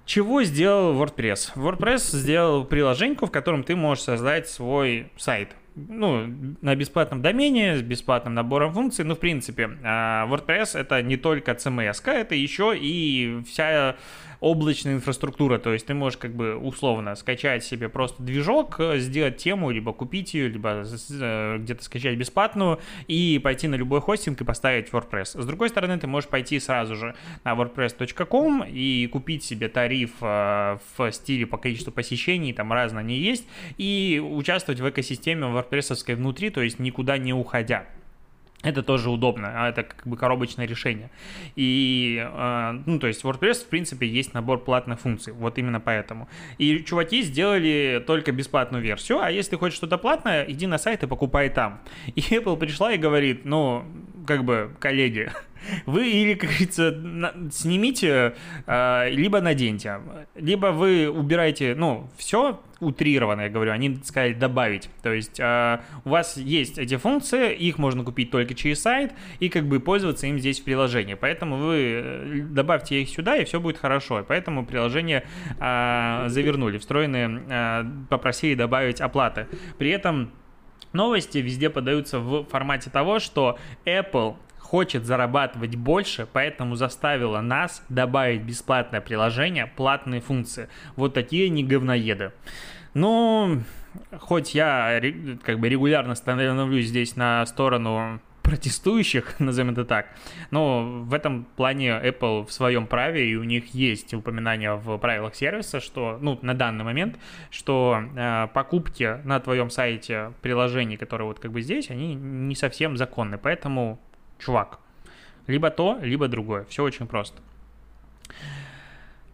Чего 0.05 0.43
сделал 0.43 0.93
WordPress? 0.93 1.55
WordPress 1.55 2.15
сделал 2.15 2.63
приложение, 2.63 3.17
в 3.19 3.31
котором 3.31 3.63
ты 3.63 3.75
можешь 3.75 4.03
создать 4.03 4.47
свой 4.47 5.11
сайт. 5.17 5.49
Ну, 5.75 6.55
на 6.61 6.75
бесплатном 6.75 7.21
домене, 7.21 7.77
с 7.77 7.81
бесплатным 7.81 8.33
набором 8.33 8.73
функций. 8.73 9.03
Ну, 9.03 9.15
в 9.15 9.19
принципе, 9.19 9.71
а, 9.83 10.25
WordPress 10.27 10.79
это 10.79 11.01
не 11.01 11.17
только 11.17 11.51
CMS, 11.51 12.01
это 12.05 12.33
еще 12.33 12.73
и 12.77 13.41
вся 13.45 13.97
облачная 14.39 14.93
инфраструктура, 14.93 15.57
то 15.57 15.73
есть 15.73 15.87
ты 15.87 15.93
можешь 15.93 16.17
как 16.17 16.35
бы 16.35 16.55
условно 16.55 17.15
скачать 17.15 17.63
себе 17.63 17.89
просто 17.89 18.21
движок, 18.21 18.79
э, 18.79 18.99
сделать 18.99 19.37
тему, 19.37 19.71
либо 19.71 19.93
купить 19.93 20.33
ее, 20.33 20.49
либо 20.49 20.83
э, 21.09 21.57
где-то 21.57 21.83
скачать 21.83 22.17
бесплатную 22.17 22.79
и 23.07 23.39
пойти 23.43 23.67
на 23.67 23.75
любой 23.75 24.01
хостинг 24.01 24.39
и 24.41 24.43
поставить 24.43 24.89
WordPress. 24.89 25.41
С 25.41 25.45
другой 25.45 25.69
стороны, 25.69 25.97
ты 25.97 26.07
можешь 26.07 26.29
пойти 26.29 26.59
сразу 26.59 26.95
же 26.95 27.15
на 27.43 27.53
wordpress.com 27.53 28.65
и 28.67 29.07
купить 29.07 29.43
себе 29.43 29.67
тариф 29.67 30.11
э, 30.21 30.77
в 30.97 31.11
стиле 31.11 31.47
по 31.47 31.57
количеству 31.57 31.91
посещений, 31.91 32.53
там 32.53 32.71
разные 32.71 33.01
они 33.01 33.17
есть, 33.17 33.47
и 33.77 34.21
участвовать 34.23 34.79
в 34.79 34.89
экосистеме 34.89 35.47
WordPress 35.47 35.64
внутри, 36.15 36.49
то 36.49 36.61
есть 36.61 36.79
никуда 36.79 37.17
не 37.17 37.33
уходя. 37.33 37.85
Это 38.65 38.81
тоже 38.81 39.11
удобно, 39.11 39.51
а 39.53 39.69
это 39.69 39.83
как 39.83 40.07
бы 40.07 40.17
коробочное 40.17 40.65
решение. 40.65 41.11
И, 41.55 42.17
э, 42.19 42.81
ну, 42.87 42.97
то 42.97 43.05
есть 43.05 43.23
WordPress, 43.23 43.65
в 43.65 43.67
принципе, 43.67 44.07
есть 44.07 44.33
набор 44.33 44.63
платных 44.63 45.01
функций, 45.01 45.33
вот 45.33 45.59
именно 45.59 45.79
поэтому. 45.79 46.27
И 46.57 46.83
чуваки 46.83 47.21
сделали 47.21 48.03
только 48.07 48.31
бесплатную 48.31 48.83
версию, 48.83 49.19
а 49.19 49.29
если 49.29 49.55
хочешь 49.55 49.77
что-то 49.77 49.99
платное, 49.99 50.43
иди 50.45 50.65
на 50.65 50.79
сайт 50.79 51.03
и 51.03 51.07
покупай 51.07 51.49
там. 51.49 51.79
И 52.15 52.21
Apple 52.21 52.57
пришла 52.57 52.91
и 52.91 52.97
говорит, 52.97 53.45
ну, 53.45 53.85
как 54.25 54.43
бы, 54.43 54.71
коллеги, 54.79 55.31
вы 55.85 56.09
или, 56.09 56.33
как 56.35 56.49
говорится, 56.49 57.33
снимите, 57.51 58.35
а, 58.65 59.07
либо 59.09 59.41
наденьте, 59.41 59.99
либо 60.35 60.67
вы 60.67 61.09
убираете, 61.09 61.75
ну, 61.75 62.09
все 62.17 62.61
утрированно, 62.79 63.41
я 63.41 63.49
говорю, 63.49 63.71
они 63.71 63.97
сказали 64.03 64.33
добавить. 64.33 64.89
То 65.01 65.13
есть 65.13 65.39
а, 65.39 65.81
у 66.03 66.09
вас 66.09 66.37
есть 66.37 66.77
эти 66.77 66.97
функции, 66.97 67.53
их 67.53 67.77
можно 67.77 68.03
купить 68.03 68.31
только 68.31 68.53
через 68.53 68.81
сайт 68.81 69.13
и 69.39 69.49
как 69.49 69.65
бы 69.65 69.79
пользоваться 69.79 70.27
им 70.27 70.39
здесь 70.39 70.59
в 70.59 70.63
приложении. 70.63 71.13
Поэтому 71.13 71.57
вы 71.57 71.75
э, 71.77 72.39
добавьте 72.49 73.01
их 73.01 73.09
сюда, 73.09 73.37
и 73.37 73.45
все 73.45 73.59
будет 73.59 73.77
хорошо. 73.77 74.23
Поэтому 74.27 74.65
приложение 74.65 75.25
а, 75.59 76.27
завернули, 76.27 76.77
встроенные 76.77 78.05
попросили 78.09 78.55
добавить 78.55 79.01
оплаты. 79.01 79.47
При 79.77 79.89
этом 79.89 80.31
новости 80.93 81.39
везде 81.39 81.69
подаются 81.69 82.19
в 82.19 82.45
формате 82.45 82.89
того, 82.89 83.19
что 83.19 83.57
Apple 83.85 84.35
хочет 84.59 85.05
зарабатывать 85.05 85.75
больше, 85.75 86.27
поэтому 86.31 86.75
заставила 86.75 87.39
нас 87.41 87.83
добавить 87.89 88.41
бесплатное 88.41 89.01
приложение, 89.01 89.67
платные 89.67 90.21
функции. 90.21 90.69
Вот 90.95 91.13
такие 91.13 91.49
не 91.49 91.63
говноеды. 91.63 92.31
Ну, 92.95 93.61
хоть 94.19 94.55
я 94.55 94.99
как 95.43 95.59
бы 95.59 95.69
регулярно 95.69 96.15
становлюсь 96.15 96.87
здесь 96.87 97.15
на 97.15 97.45
сторону 97.45 98.19
протестующих, 98.45 99.39
назовем 99.39 99.71
это 99.71 99.85
так. 99.85 100.07
Но 100.51 101.03
в 101.03 101.13
этом 101.13 101.45
плане 101.55 101.89
Apple 101.89 102.45
в 102.45 102.51
своем 102.51 102.87
праве, 102.87 103.29
и 103.29 103.35
у 103.35 103.43
них 103.43 103.73
есть 103.73 104.13
упоминание 104.13 104.75
в 104.75 104.97
правилах 104.97 105.35
сервиса, 105.35 105.81
что, 105.81 106.17
ну, 106.21 106.39
на 106.41 106.53
данный 106.53 106.85
момент, 106.85 107.17
что 107.49 107.99
э, 108.15 108.47
покупки 108.53 109.19
на 109.25 109.39
твоем 109.39 109.69
сайте 109.69 110.31
приложений, 110.41 110.97
которые 110.97 111.27
вот 111.27 111.39
как 111.39 111.51
бы 111.51 111.61
здесь, 111.61 111.89
они 111.89 112.15
не 112.15 112.55
совсем 112.55 112.97
законны. 112.97 113.37
Поэтому 113.37 113.99
чувак. 114.39 114.79
Либо 115.47 115.69
то, 115.69 115.97
либо 116.01 116.27
другое. 116.27 116.65
Все 116.65 116.83
очень 116.83 117.07
просто. 117.07 117.41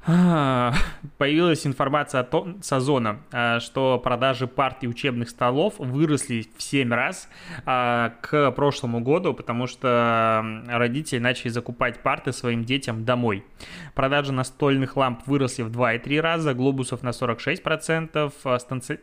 А, 0.05 0.73
появилась 1.17 1.67
информация 1.67 2.21
от 2.21 2.33
Сазона, 2.65 3.19
а, 3.31 3.59
что 3.59 3.99
продажи 3.99 4.47
партий 4.47 4.87
учебных 4.87 5.29
столов 5.29 5.75
выросли 5.77 6.47
в 6.57 6.61
7 6.61 6.91
раз 6.91 7.29
а, 7.65 8.13
к 8.21 8.51
прошлому 8.51 9.01
году, 9.01 9.33
потому 9.33 9.67
что 9.67 10.63
родители 10.67 11.19
начали 11.19 11.49
закупать 11.49 11.99
парты 11.99 12.31
своим 12.31 12.63
детям 12.63 13.05
домой. 13.05 13.45
Продажи 13.93 14.33
настольных 14.33 14.97
ламп 14.97 15.21
выросли 15.27 15.61
в 15.63 15.69
2,3 15.69 16.19
раза, 16.19 16.53
глобусов 16.55 17.03
на 17.03 17.09
46%, 17.09 18.31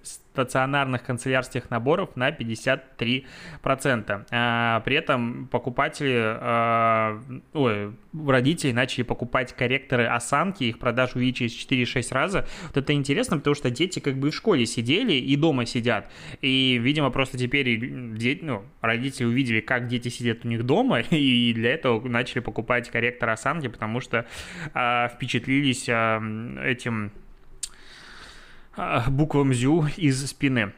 стационарных 0.02 1.04
канцелярских 1.04 1.70
наборов 1.70 2.16
на 2.16 2.30
53%. 2.30 3.24
При 4.82 4.96
этом 4.96 5.48
покупатели, 5.48 7.38
ой, 7.54 7.92
родители 8.26 8.72
начали 8.72 9.02
покупать 9.02 9.52
корректоры 9.52 10.06
осанки, 10.06 10.64
их 10.64 10.78
продаж 10.88 11.14
увеличились 11.14 11.52
4-6 11.70 12.14
раза. 12.14 12.46
Вот 12.68 12.76
это 12.78 12.94
интересно, 12.94 13.36
потому 13.36 13.54
что 13.54 13.70
дети 13.70 13.98
как 13.98 14.16
бы 14.16 14.30
в 14.30 14.34
школе 14.34 14.64
сидели 14.64 15.12
и 15.12 15.36
дома 15.36 15.66
сидят. 15.66 16.10
И, 16.40 16.78
видимо, 16.80 17.10
просто 17.10 17.36
теперь 17.36 18.16
дети, 18.16 18.42
ну, 18.42 18.64
родители 18.80 19.26
увидели, 19.26 19.60
как 19.60 19.86
дети 19.86 20.08
сидят 20.08 20.44
у 20.44 20.48
них 20.48 20.64
дома, 20.64 21.00
и 21.10 21.52
для 21.52 21.74
этого 21.74 22.08
начали 22.08 22.40
покупать 22.40 22.88
корректор 22.88 23.28
осанки, 23.28 23.68
потому 23.68 24.00
что 24.00 24.24
а, 24.72 25.08
впечатлились 25.08 25.88
а, 25.90 26.22
этим 26.64 27.12
а, 28.74 29.10
буквам 29.10 29.52
ЗЮ 29.52 29.88
из 29.98 30.26
спины. 30.26 30.72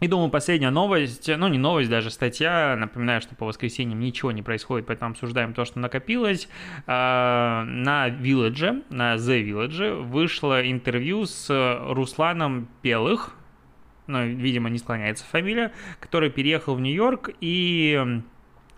И 0.00 0.08
думаю, 0.08 0.30
последняя 0.30 0.70
новость, 0.70 1.28
ну 1.36 1.48
не 1.48 1.58
новость, 1.58 1.88
даже 1.88 2.10
статья, 2.10 2.76
напоминаю, 2.78 3.20
что 3.22 3.34
по 3.34 3.46
воскресеньям 3.46 3.98
ничего 3.98 4.30
не 4.30 4.42
происходит, 4.42 4.86
поэтому 4.86 5.12
обсуждаем 5.12 5.54
то, 5.54 5.64
что 5.64 5.78
накопилось. 5.78 6.48
А, 6.86 7.64
на 7.64 8.08
Village, 8.08 8.84
на 8.90 9.14
The 9.16 9.42
Village 9.42 10.02
вышло 10.02 10.68
интервью 10.68 11.24
с 11.24 11.48
Русланом 11.88 12.68
Пелых, 12.82 13.34
ну, 14.06 14.24
видимо, 14.26 14.68
не 14.70 14.78
склоняется 14.78 15.24
фамилия, 15.24 15.72
который 15.98 16.30
переехал 16.30 16.76
в 16.76 16.80
Нью-Йорк 16.80 17.30
и 17.40 18.22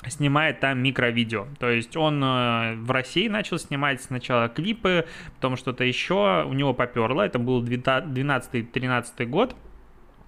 снимает 0.07 0.61
там 0.61 0.79
микровидео. 0.83 1.49
То 1.59 1.69
есть 1.69 1.97
он 1.97 2.23
э, 2.23 2.77
в 2.77 2.91
России 2.91 3.29
начал 3.29 3.59
снимать 3.59 4.01
сначала 4.01 4.49
клипы, 4.49 5.07
потом 5.35 5.57
что-то 5.57 5.85
еще, 5.85 6.45
у 6.47 6.53
него 6.53 6.73
поперло, 6.73 7.23
это 7.23 7.39
был 7.39 7.63
12-13 7.65 9.27
год, 9.27 9.57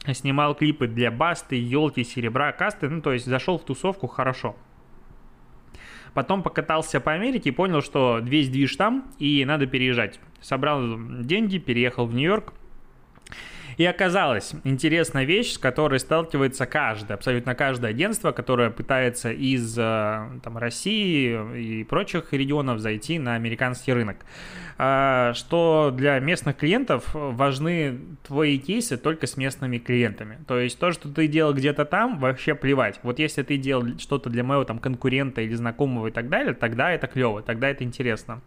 снимал 0.07 0.55
клипы 0.55 0.87
для 0.87 1.11
Басты, 1.11 1.57
Елки, 1.57 2.05
Серебра, 2.05 2.53
Касты, 2.53 2.89
ну, 2.89 3.01
то 3.03 3.13
есть 3.13 3.27
зашел 3.27 3.59
в 3.59 3.65
тусовку 3.65 4.07
хорошо. 4.07 4.57
Потом 6.15 6.43
покатался 6.43 7.01
по 7.01 7.13
Америке 7.13 7.51
и 7.51 7.53
понял, 7.53 7.83
что 7.83 8.19
весь 8.19 8.49
движ 8.49 8.77
там, 8.77 9.13
и 9.19 9.45
надо 9.45 9.67
переезжать. 9.67 10.19
Собрал 10.41 10.99
деньги, 11.23 11.59
переехал 11.59 12.07
в 12.07 12.15
Нью-Йорк, 12.15 12.53
И 13.81 13.87
оказалось, 13.87 14.53
интересная 14.65 15.25
вещь, 15.25 15.55
с 15.55 15.59
которой 15.59 16.01
сталкивается 16.01 16.67
каждое, 16.67 17.15
абсолютно 17.15 17.55
каждое 17.55 17.93
агентство, 17.93 18.31
которое 18.31 18.69
пытается 18.69 19.33
из 19.33 19.75
э, 19.79 20.29
там, 20.43 20.59
России 20.59 21.81
и 21.81 21.85
прочих 21.85 22.35
регионов 22.35 22.81
зайти 22.81 23.19
на 23.19 23.37
американский 23.37 23.95
рынок. 23.95 24.19
А, 24.83 25.33
что 25.35 25.93
для 25.95 26.19
местных 26.21 26.57
клиентов 26.57 27.05
важны 27.15 28.01
твои 28.27 28.59
кейсы 28.59 28.99
только 28.99 29.27
с 29.27 29.39
местными 29.39 29.77
клиентами. 29.77 30.39
То 30.47 30.59
есть 30.59 30.79
то, 30.79 30.93
что 30.93 31.11
ты 31.11 31.27
делал 31.27 31.53
где-то 31.53 31.85
там, 31.87 32.19
вообще 32.19 32.55
плевать. 32.55 32.99
Вот 33.03 33.19
если 33.19 33.43
ты 33.43 33.59
делал 33.59 33.99
что-то 33.99 34.31
для 34.31 34.43
моего 34.43 34.65
там 34.65 34.79
конкурента 34.79 35.41
или 35.43 35.55
знакомого 35.55 36.07
и 36.07 36.11
так 36.11 36.29
далее, 36.29 36.55
тогда 36.55 36.93
это 36.93 37.07
клево, 37.09 37.43
тогда 37.43 37.69
это 37.69 37.85
интересно. 37.85 38.41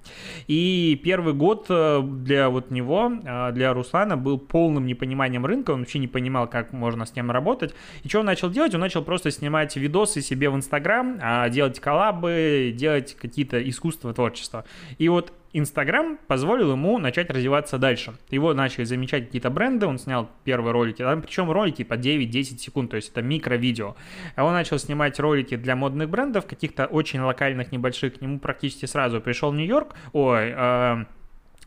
И 0.48 1.00
первый 1.04 1.34
год 1.36 1.68
э, 1.70 2.02
для 2.04 2.50
вот 2.50 2.70
него, 2.72 3.12
э, 3.24 3.52
для 3.52 3.74
Руслана, 3.74 4.18
был 4.18 4.40
полным 4.40 4.86
непониманием 4.88 5.23
рынка, 5.46 5.72
он 5.72 5.82
вообще 5.82 6.00
не 6.00 6.08
понимал, 6.08 6.48
как 6.48 6.74
можно 6.74 7.06
с 7.06 7.16
ним 7.16 7.32
работать. 7.32 7.74
И 8.04 8.10
что 8.10 8.20
он 8.20 8.26
начал 8.26 8.50
делать? 8.50 8.74
Он 8.74 8.82
начал 8.82 9.04
просто 9.04 9.32
снимать 9.32 9.76
видосы 9.76 10.22
себе 10.22 10.50
в 10.50 10.56
Инстаграм, 10.56 11.18
а, 11.22 11.50
делать 11.50 11.80
коллабы, 11.80 12.74
делать 12.76 13.16
какие-то 13.20 13.68
искусства, 13.68 14.14
творчество. 14.14 14.66
И 14.98 15.10
вот 15.10 15.34
Инстаграм 15.54 16.18
позволил 16.28 16.72
ему 16.72 16.98
начать 16.98 17.30
развиваться 17.30 17.78
дальше. 17.78 18.14
Его 18.32 18.56
начали 18.56 18.86
замечать 18.86 19.28
какие-то 19.28 19.52
бренды, 19.52 19.86
он 19.86 20.00
снял 20.00 20.30
первые 20.44 20.74
ролики, 20.74 21.04
там, 21.04 21.22
причем 21.22 21.52
ролики 21.52 21.84
по 21.84 21.94
9-10 21.94 22.58
секунд, 22.58 22.90
то 22.90 22.96
есть 22.96 23.12
это 23.12 23.22
микро-видео. 23.22 23.96
А 24.36 24.46
он 24.46 24.54
начал 24.54 24.80
снимать 24.80 25.20
ролики 25.20 25.56
для 25.56 25.76
модных 25.76 26.10
брендов, 26.10 26.48
каких-то 26.48 26.88
очень 26.88 27.20
локальных, 27.22 27.72
небольших, 27.72 28.18
к 28.18 28.22
нему 28.22 28.40
практически 28.40 28.88
сразу 28.88 29.22
пришел 29.22 29.54
Нью-Йорк, 29.54 29.94
ой, 30.12 30.54
э, 30.56 31.06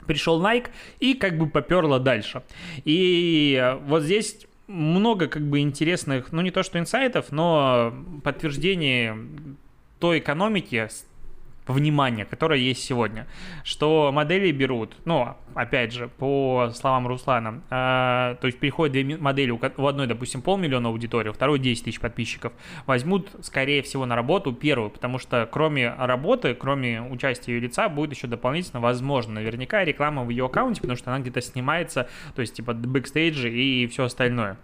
пришел 0.07 0.43
Nike 0.43 0.69
и 1.01 1.15
как 1.15 1.39
бы 1.39 1.49
поперло 1.49 1.99
дальше. 2.01 2.43
И 2.85 3.77
вот 3.87 4.03
здесь 4.03 4.47
много 4.67 5.29
как 5.29 5.43
бы 5.43 5.61
интересных, 5.61 6.33
ну 6.33 6.43
не 6.43 6.51
то 6.51 6.63
что 6.63 6.79
инсайтов, 6.79 7.27
но 7.31 7.95
подтверждений 8.25 9.13
той 10.01 10.19
экономики, 10.19 10.89
внимание, 11.73 12.25
которое 12.25 12.61
есть 12.61 12.85
сегодня, 12.85 13.27
что 13.65 14.11
модели 14.13 14.51
берут, 14.53 14.97
ну, 15.05 15.37
опять 15.55 15.93
же, 15.93 16.09
по 16.09 16.71
словам 16.75 17.07
Руслана, 17.07 17.63
э, 17.71 18.37
то 18.41 18.47
есть 18.47 18.59
приходят 18.59 18.93
две 18.93 19.17
модели, 19.17 19.51
у, 19.51 19.61
у 19.77 19.87
одной, 19.87 20.07
допустим, 20.07 20.43
полмиллиона 20.43 20.89
аудитории, 20.89 21.31
у 21.31 21.33
второй 21.33 21.59
10 21.59 21.85
тысяч 21.85 22.01
подписчиков, 22.01 22.53
возьмут, 22.87 23.31
скорее 23.43 23.83
всего, 23.83 24.07
на 24.07 24.17
работу 24.17 24.53
первую, 24.53 24.91
потому 24.91 25.19
что 25.19 25.49
кроме 25.51 25.93
работы, 25.93 26.55
кроме 26.55 27.03
участия 27.03 27.55
ее 27.55 27.61
лица, 27.61 27.89
будет 27.89 28.13
еще 28.13 28.27
дополнительно, 28.27 28.81
возможно, 28.81 29.35
наверняка 29.35 29.85
реклама 29.85 30.25
в 30.25 30.31
ее 30.31 30.47
аккаунте, 30.47 30.81
потому 30.81 30.97
что 30.97 31.11
она 31.11 31.21
где-то 31.21 31.41
снимается, 31.41 32.09
то 32.35 32.41
есть, 32.41 32.55
типа, 32.55 32.75
бэкстейджи 32.75 33.51
и 33.51 33.87
все 33.87 34.05
остальное. 34.05 34.59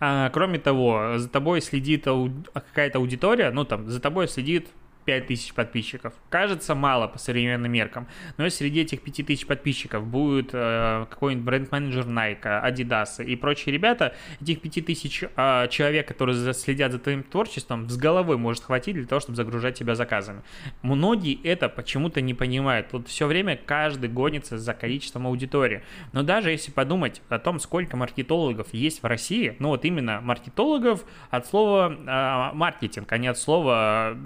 А, 0.00 0.30
кроме 0.30 0.58
того, 0.58 1.14
за 1.16 1.28
тобой 1.28 1.60
следит 1.60 2.06
какая-то 2.54 2.98
аудитория, 2.98 3.50
ну 3.50 3.64
там, 3.64 3.88
за 3.88 4.00
тобой 4.00 4.28
следит 4.28 4.68
5000 5.10 5.54
подписчиков. 5.54 6.14
Кажется 6.28 6.74
мало 6.74 7.08
по 7.08 7.18
современным 7.18 7.72
меркам, 7.72 8.06
но 8.36 8.48
среди 8.48 8.82
этих 8.82 9.02
5000 9.02 9.46
подписчиков 9.46 10.06
будет 10.06 10.50
э, 10.52 11.06
какой-нибудь 11.10 11.44
бренд-менеджер 11.44 12.06
Nike, 12.06 12.42
Adidas 12.42 13.24
и 13.24 13.36
прочие 13.36 13.72
ребята, 13.72 14.14
этих 14.40 14.60
5000 14.60 15.24
э, 15.36 15.68
человек, 15.68 16.08
которые 16.08 16.54
следят 16.54 16.92
за 16.92 16.98
твоим 16.98 17.22
творчеством, 17.22 17.88
с 17.88 17.96
головой 17.96 18.36
может 18.36 18.64
хватить 18.64 18.94
для 18.94 19.06
того, 19.06 19.20
чтобы 19.20 19.36
загружать 19.36 19.78
тебя 19.78 19.94
заказами. 19.94 20.42
Многие 20.82 21.40
это 21.42 21.68
почему-то 21.68 22.20
не 22.20 22.34
понимают. 22.34 22.88
Вот 22.92 23.08
все 23.08 23.26
время 23.26 23.58
каждый 23.64 24.08
гонится 24.08 24.58
за 24.58 24.74
количеством 24.74 25.26
аудитории. 25.26 25.82
Но 26.12 26.22
даже 26.22 26.50
если 26.50 26.70
подумать 26.70 27.22
о 27.28 27.38
том, 27.38 27.58
сколько 27.58 27.96
маркетологов 27.96 28.72
есть 28.72 29.02
в 29.02 29.06
России, 29.06 29.56
ну 29.58 29.68
вот 29.68 29.84
именно 29.84 30.20
маркетологов 30.20 31.04
от 31.30 31.46
слова 31.46 31.92
э, 31.92 32.56
маркетинг, 32.56 33.10
а 33.12 33.18
не 33.18 33.28
от 33.28 33.38
слова 33.38 34.16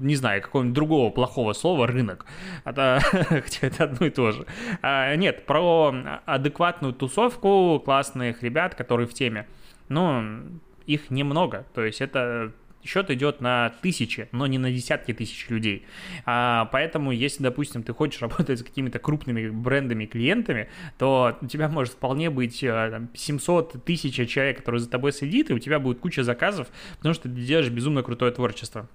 не 0.00 0.16
знаю, 0.22 0.40
какого-нибудь 0.40 0.74
другого 0.74 1.10
плохого 1.10 1.52
слова 1.52 1.86
рынок. 1.88 2.26
Это, 2.64 3.00
хотя 3.28 3.66
это 3.66 3.84
одно 3.84 4.06
и 4.06 4.10
то 4.10 4.30
же. 4.30 4.46
А, 4.80 5.14
нет, 5.16 5.46
про 5.46 5.92
адекватную 6.26 6.94
тусовку 6.94 7.82
классных 7.84 8.42
ребят, 8.42 8.76
которые 8.76 9.08
в 9.08 9.14
теме. 9.14 9.48
Ну, 9.88 10.42
их 10.86 11.10
немного. 11.10 11.66
То 11.74 11.84
есть 11.84 12.00
это 12.00 12.52
счет 12.84 13.10
идет 13.10 13.40
на 13.40 13.72
тысячи, 13.82 14.28
но 14.30 14.46
не 14.46 14.58
на 14.58 14.70
десятки 14.70 15.12
тысяч 15.12 15.48
людей. 15.48 15.84
А, 16.24 16.66
поэтому, 16.66 17.10
если, 17.10 17.42
допустим, 17.42 17.82
ты 17.82 17.92
хочешь 17.92 18.22
работать 18.26 18.60
с 18.60 18.62
какими-то 18.62 19.00
крупными 19.00 19.48
брендами, 19.48 20.06
клиентами, 20.06 20.68
то 20.98 21.36
у 21.40 21.46
тебя 21.46 21.68
может 21.68 21.94
вполне 21.94 22.30
быть 22.30 22.62
э, 22.62 22.88
там, 22.90 23.08
700 23.12 23.84
тысяч 23.84 24.14
человек, 24.30 24.58
которые 24.58 24.80
за 24.80 24.88
тобой 24.88 25.12
следит, 25.12 25.50
и 25.50 25.54
у 25.54 25.58
тебя 25.58 25.80
будет 25.80 25.98
куча 25.98 26.22
заказов, 26.22 26.68
потому 26.98 27.12
что 27.12 27.24
ты 27.24 27.40
делаешь 27.40 27.70
безумно 27.70 28.04
крутое 28.04 28.30
творчество. 28.30 28.88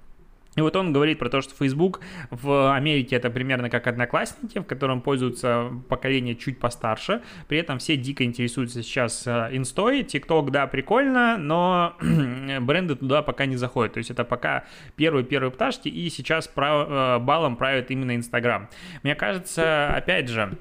И 0.58 0.62
вот 0.62 0.76
он 0.76 0.92
говорит 0.92 1.20
про 1.20 1.30
то, 1.30 1.42
что 1.42 1.54
Facebook 1.56 2.02
в 2.32 2.74
Америке 2.76 3.16
это 3.16 3.30
примерно 3.30 3.70
как 3.70 3.86
одноклассники, 3.86 4.58
в 4.60 4.64
котором 4.64 5.02
пользуются 5.02 5.72
поколение 5.88 6.36
чуть 6.36 6.60
постарше. 6.60 7.22
При 7.48 7.60
этом 7.60 7.78
все 7.78 7.96
дико 7.96 8.24
интересуются 8.24 8.82
сейчас 8.82 9.26
э, 9.28 9.50
инстой. 9.52 10.02
TikTok, 10.02 10.50
да, 10.50 10.66
прикольно, 10.66 11.38
но 11.38 11.96
бренды 12.62 12.96
туда 12.96 13.22
пока 13.22 13.46
не 13.46 13.56
заходят. 13.56 13.94
То 13.94 14.00
есть 14.00 14.10
это 14.10 14.26
пока 14.26 14.66
первые-первые 14.96 15.52
пташки, 15.52 15.90
и 15.90 16.10
сейчас 16.10 16.52
э, 16.56 17.20
балом 17.20 17.56
правит 17.56 17.92
именно 17.92 18.16
Instagram. 18.16 18.70
Мне 19.04 19.14
кажется, 19.14 19.96
опять 19.96 20.28
же, 20.28 20.58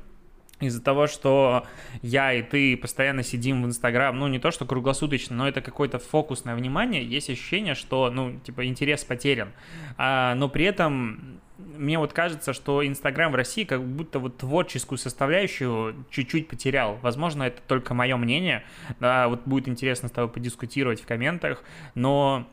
из-за 0.60 0.82
того, 0.82 1.06
что 1.06 1.66
я 2.02 2.32
и 2.32 2.42
ты 2.42 2.76
постоянно 2.76 3.22
сидим 3.22 3.62
в 3.62 3.66
Инстаграм, 3.66 4.18
ну, 4.18 4.26
не 4.28 4.38
то, 4.38 4.50
что 4.50 4.64
круглосуточно, 4.64 5.36
но 5.36 5.48
это 5.48 5.60
какое-то 5.60 5.98
фокусное 5.98 6.54
внимание, 6.54 7.04
есть 7.04 7.28
ощущение, 7.28 7.74
что, 7.74 8.10
ну, 8.10 8.38
типа, 8.40 8.66
интерес 8.66 9.04
потерян. 9.04 9.52
А, 9.98 10.34
но 10.34 10.48
при 10.48 10.64
этом 10.64 11.40
мне 11.58 11.98
вот 11.98 12.12
кажется, 12.12 12.52
что 12.52 12.86
Инстаграм 12.86 13.32
в 13.32 13.34
России 13.34 13.64
как 13.64 13.84
будто 13.84 14.18
вот 14.18 14.38
творческую 14.38 14.98
составляющую 14.98 16.06
чуть-чуть 16.10 16.48
потерял. 16.48 16.98
Возможно, 17.02 17.44
это 17.44 17.60
только 17.66 17.94
мое 17.94 18.16
мнение. 18.16 18.64
Да, 19.00 19.28
вот 19.28 19.42
будет 19.46 19.68
интересно 19.68 20.08
с 20.08 20.12
тобой 20.12 20.30
подискутировать 20.30 21.00
в 21.00 21.06
комментах, 21.06 21.62
но 21.94 22.46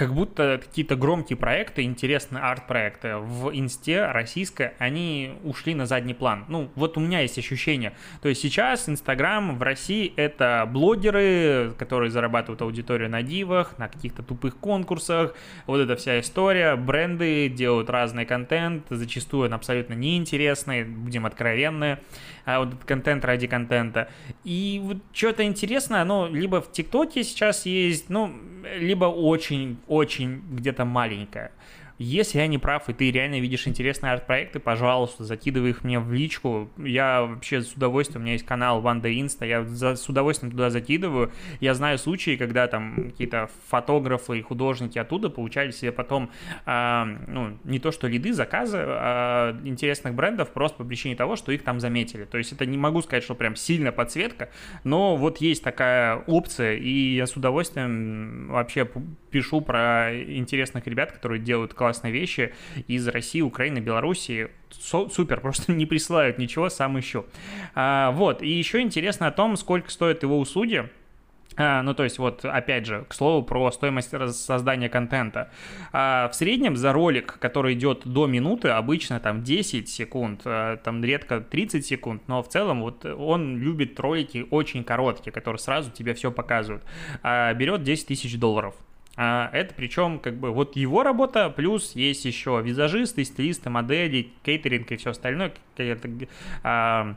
как 0.00 0.14
будто 0.14 0.58
какие-то 0.64 0.96
громкие 0.96 1.36
проекты, 1.36 1.82
интересные 1.82 2.42
арт-проекты 2.42 3.16
в 3.16 3.54
инсте 3.54 4.06
российской, 4.06 4.72
они 4.78 5.34
ушли 5.44 5.74
на 5.74 5.84
задний 5.84 6.14
план. 6.14 6.46
Ну, 6.48 6.70
вот 6.74 6.96
у 6.96 7.00
меня 7.00 7.20
есть 7.20 7.36
ощущение. 7.36 7.92
То 8.22 8.30
есть 8.30 8.40
сейчас 8.40 8.88
Инстаграм 8.88 9.58
в 9.58 9.62
России 9.62 10.10
это 10.16 10.66
блогеры, 10.72 11.74
которые 11.76 12.10
зарабатывают 12.10 12.62
аудиторию 12.62 13.10
на 13.10 13.22
дивах, 13.22 13.76
на 13.76 13.88
каких-то 13.88 14.22
тупых 14.22 14.56
конкурсах, 14.56 15.34
вот 15.66 15.80
эта 15.80 15.96
вся 15.96 16.18
история, 16.18 16.76
бренды 16.76 17.50
делают 17.50 17.90
разный 17.90 18.24
контент, 18.24 18.86
зачастую 18.88 19.48
он 19.48 19.52
абсолютно 19.52 19.92
неинтересный, 19.92 20.82
будем 20.82 21.26
откровенны, 21.26 21.98
а 22.56 22.60
вот 22.60 22.74
контент 22.84 23.24
ради 23.24 23.46
контента. 23.46 24.08
И 24.44 24.80
вот 24.82 24.98
что-то 25.12 25.44
интересное, 25.44 26.02
оно 26.02 26.28
либо 26.28 26.60
в 26.60 26.72
ТикТоке 26.72 27.24
сейчас 27.24 27.66
есть, 27.66 28.10
ну, 28.10 28.32
либо 28.78 29.06
очень 29.06 29.78
очень 29.86 30.42
где-то 30.50 30.84
маленькая. 30.84 31.52
Если 32.02 32.38
я 32.38 32.46
не 32.46 32.56
прав, 32.56 32.88
и 32.88 32.94
ты 32.94 33.10
реально 33.10 33.40
видишь 33.40 33.68
интересные 33.68 34.14
арт-проекты, 34.14 34.58
пожалуйста, 34.58 35.24
закидывай 35.24 35.68
их 35.68 35.84
мне 35.84 36.00
в 36.00 36.10
личку. 36.10 36.70
Я 36.78 37.26
вообще 37.26 37.60
с 37.60 37.74
удовольствием, 37.74 38.22
у 38.22 38.24
меня 38.24 38.32
есть 38.32 38.46
канал 38.46 38.82
Day 38.82 39.20
Insta, 39.20 39.46
я 39.46 39.64
за, 39.64 39.96
с 39.96 40.08
удовольствием 40.08 40.50
туда 40.50 40.70
закидываю. 40.70 41.30
Я 41.60 41.74
знаю 41.74 41.98
случаи, 41.98 42.36
когда 42.36 42.68
там 42.68 43.10
какие-то 43.10 43.50
фотографы 43.68 44.38
и 44.38 44.40
художники 44.40 44.98
оттуда 44.98 45.28
получали 45.28 45.72
себе 45.72 45.92
потом, 45.92 46.30
э, 46.64 47.04
ну, 47.26 47.58
не 47.64 47.78
то 47.78 47.92
что 47.92 48.06
лиды, 48.06 48.32
заказы 48.32 48.78
э, 48.80 49.60
интересных 49.64 50.14
брендов 50.14 50.52
просто 50.52 50.78
по 50.78 50.84
причине 50.84 51.16
того, 51.16 51.36
что 51.36 51.52
их 51.52 51.62
там 51.64 51.80
заметили. 51.80 52.24
То 52.24 52.38
есть 52.38 52.50
это 52.52 52.64
не 52.64 52.78
могу 52.78 53.02
сказать, 53.02 53.24
что 53.24 53.34
прям 53.34 53.56
сильно 53.56 53.92
подсветка, 53.92 54.48
но 54.84 55.16
вот 55.16 55.42
есть 55.42 55.62
такая 55.62 56.16
опция, 56.16 56.76
и 56.76 57.16
я 57.16 57.26
с 57.26 57.36
удовольствием 57.36 58.48
вообще 58.48 58.88
пишу 59.30 59.60
про 59.60 60.10
интересных 60.14 60.86
ребят, 60.86 61.12
которые 61.12 61.40
делают 61.40 61.74
классные 61.74 62.12
вещи 62.12 62.54
из 62.86 63.06
России, 63.08 63.40
Украины, 63.40 63.78
Белоруссии. 63.78 64.48
Супер, 64.70 65.40
просто 65.42 65.72
не 65.72 65.86
присылают 65.86 66.38
ничего, 66.38 66.68
сам 66.68 66.98
ищу. 66.98 67.26
А, 67.74 68.10
вот, 68.12 68.42
и 68.42 68.48
еще 68.48 68.80
интересно 68.80 69.26
о 69.26 69.32
том, 69.32 69.56
сколько 69.56 69.90
стоят 69.90 70.22
его 70.22 70.38
услуги. 70.38 70.88
А, 71.56 71.82
ну, 71.82 71.94
то 71.94 72.04
есть, 72.04 72.18
вот, 72.18 72.44
опять 72.44 72.86
же, 72.86 73.04
к 73.08 73.12
слову, 73.12 73.42
про 73.44 73.70
стоимость 73.70 74.10
создания 74.32 74.88
контента. 74.88 75.50
А, 75.92 76.28
в 76.28 76.34
среднем 76.34 76.76
за 76.76 76.92
ролик, 76.92 77.38
который 77.38 77.74
идет 77.74 78.02
до 78.06 78.26
минуты, 78.26 78.68
обычно 78.68 79.20
там 79.20 79.42
10 79.42 79.88
секунд, 79.88 80.42
а, 80.44 80.76
там 80.78 81.04
редко 81.04 81.40
30 81.40 81.84
секунд, 81.84 82.22
но 82.28 82.42
в 82.42 82.48
целом 82.48 82.82
вот 82.82 83.04
он 83.04 83.58
любит 83.58 83.98
ролики 83.98 84.46
очень 84.50 84.84
короткие, 84.84 85.32
которые 85.32 85.58
сразу 85.58 85.90
тебе 85.90 86.14
все 86.14 86.30
показывают. 86.30 86.84
А, 87.22 87.52
берет 87.52 87.82
10 87.82 88.06
тысяч 88.06 88.38
долларов. 88.38 88.74
А, 89.16 89.50
это 89.52 89.74
причем 89.74 90.18
как 90.18 90.36
бы 90.36 90.50
вот 90.50 90.76
его 90.76 91.02
работа, 91.02 91.50
плюс 91.50 91.94
есть 91.94 92.24
еще 92.24 92.60
визажисты, 92.62 93.24
стилисты, 93.24 93.70
модели, 93.70 94.30
кейтеринг 94.44 94.90
и 94.92 94.96
все 94.96 95.10
остальное, 95.10 95.52
какая-то 95.76 97.16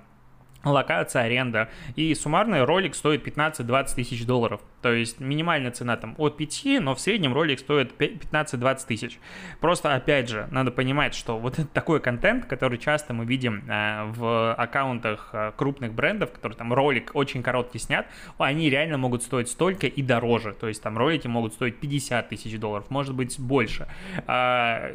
локация, 0.64 1.24
аренда. 1.24 1.70
И 1.96 2.14
суммарный 2.16 2.64
ролик 2.64 2.96
стоит 2.96 3.26
15-20 3.28 3.96
тысяч 3.96 4.26
долларов. 4.26 4.62
То 4.82 4.92
есть 4.92 5.20
минимальная 5.20 5.72
цена 5.72 5.98
там 5.98 6.16
от 6.18 6.38
5, 6.38 6.82
но 6.82 6.96
в 6.96 7.00
среднем 7.00 7.34
ролик 7.34 7.60
стоит 7.60 7.94
15-20 8.00 8.88
тысяч. 8.88 9.20
Просто, 9.60 9.94
опять 9.94 10.30
же, 10.30 10.48
надо 10.52 10.72
понимать, 10.72 11.16
что 11.16 11.38
вот 11.38 11.58
такой 11.74 12.00
контент, 12.00 12.46
который 12.46 12.78
часто 12.78 13.14
мы 13.14 13.26
видим 13.26 13.64
э, 13.70 14.06
в 14.06 14.54
аккаунтах 14.54 15.30
э, 15.34 15.52
крупных 15.56 15.94
брендов, 15.94 16.32
которые 16.32 16.58
там 16.58 16.74
ролик 16.74 17.12
очень 17.14 17.44
короткий 17.44 17.80
снят, 17.80 18.06
они 18.38 18.70
реально 18.70 18.98
могут 18.98 19.24
стоить 19.24 19.50
столько 19.50 19.88
и 19.88 20.02
дороже. 20.02 20.54
То 20.54 20.68
есть 20.68 20.82
там 20.82 20.98
ролики 20.98 21.28
могут 21.28 21.54
стоить 21.54 21.80
50 21.80 22.30
тысяч 22.30 22.60
долларов, 22.60 22.90
может 22.90 23.16
быть 23.16 23.40
больше. 23.40 23.88
А, 24.28 24.92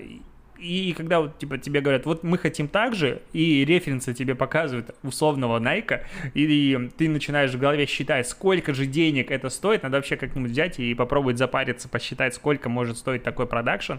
и 0.58 0.92
когда 0.96 1.20
вот, 1.20 1.38
типа, 1.38 1.58
тебе 1.58 1.80
говорят, 1.80 2.06
вот 2.06 2.22
мы 2.22 2.38
хотим 2.38 2.68
так 2.68 2.94
же, 2.94 3.22
и 3.32 3.64
референсы 3.64 4.14
тебе 4.14 4.34
показывают 4.34 4.94
условного 5.02 5.58
Найка, 5.58 6.04
и 6.34 6.90
ты 6.96 7.08
начинаешь 7.08 7.52
в 7.52 7.58
голове 7.58 7.86
считать, 7.86 8.28
сколько 8.28 8.74
же 8.74 8.86
денег 8.86 9.30
это 9.30 9.48
стоит, 9.48 9.82
надо 9.82 9.98
вообще 9.98 10.16
как-нибудь 10.16 10.50
взять 10.50 10.78
и 10.78 10.94
попробовать 10.94 11.38
запариться, 11.38 11.88
посчитать, 11.88 12.34
сколько 12.34 12.68
может 12.68 12.98
стоить 12.98 13.22
такой 13.22 13.46
продакшн. 13.46 13.94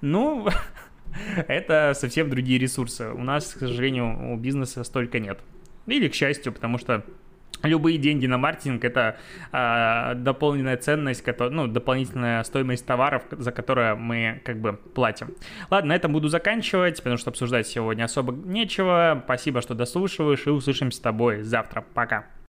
Ну, 0.00 0.48
это 1.48 1.92
совсем 1.94 2.30
другие 2.30 2.58
ресурсы. 2.58 3.08
У 3.10 3.22
нас, 3.22 3.52
к 3.54 3.58
сожалению, 3.58 4.32
у 4.32 4.36
бизнеса 4.36 4.84
столько 4.84 5.18
нет. 5.18 5.40
Или 5.86 6.08
к 6.08 6.14
счастью, 6.14 6.52
потому 6.52 6.78
что 6.78 7.04
любые 7.68 7.98
деньги 7.98 8.26
на 8.26 8.38
маркетинг 8.38 8.84
это 8.84 9.16
э, 9.52 10.14
дополненная 10.16 10.76
ценность, 10.76 11.22
который, 11.22 11.50
ну, 11.52 11.66
дополнительная 11.66 12.42
стоимость 12.44 12.86
товаров, 12.86 13.24
за 13.30 13.52
которые 13.52 13.94
мы 13.94 14.40
как 14.44 14.60
бы 14.60 14.74
платим. 14.74 15.34
Ладно, 15.70 15.90
на 15.90 15.96
этом 15.96 16.12
буду 16.12 16.28
заканчивать, 16.28 16.98
потому 16.98 17.16
что 17.16 17.30
обсуждать 17.30 17.66
сегодня 17.66 18.04
особо 18.04 18.32
нечего. 18.32 19.22
Спасибо, 19.24 19.62
что 19.62 19.74
дослушиваешь, 19.74 20.46
и 20.46 20.50
услышимся 20.50 20.98
с 20.98 21.00
тобой 21.00 21.42
завтра. 21.42 21.84
Пока. 21.94 22.26